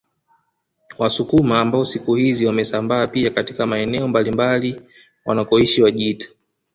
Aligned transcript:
Wasukuma 0.97 1.59
ambao 1.61 1.85
siku 1.85 2.15
hizi 2.15 2.45
wamesambaa 2.45 3.07
pia 3.07 3.29
katika 3.31 3.65
maeneo 3.65 4.07
mbalimbali 4.07 4.81
wanakoishi 5.25 5.83
Wajita 5.83 6.27